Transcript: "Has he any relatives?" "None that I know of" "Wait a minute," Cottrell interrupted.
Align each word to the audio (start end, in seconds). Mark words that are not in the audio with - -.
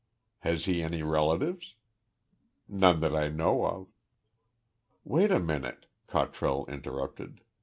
"Has 0.39 0.65
he 0.65 0.81
any 0.81 1.03
relatives?" 1.03 1.75
"None 2.67 3.01
that 3.01 3.15
I 3.15 3.27
know 3.27 3.65
of" 3.67 3.87
"Wait 5.03 5.29
a 5.29 5.39
minute," 5.39 5.85
Cottrell 6.07 6.65
interrupted. 6.65 7.41